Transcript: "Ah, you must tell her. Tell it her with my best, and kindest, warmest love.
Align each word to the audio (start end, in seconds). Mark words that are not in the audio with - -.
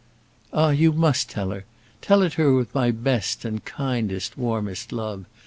"Ah, 0.51 0.71
you 0.71 0.91
must 0.93 1.29
tell 1.29 1.51
her. 1.51 1.63
Tell 2.01 2.23
it 2.23 2.33
her 2.33 2.55
with 2.55 2.73
my 2.73 2.89
best, 2.89 3.45
and 3.45 3.63
kindest, 3.63 4.35
warmest 4.35 4.91
love. 4.91 5.25